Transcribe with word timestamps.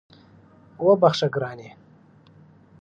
وبخښه 0.85 1.27
ګرانې 1.33 1.69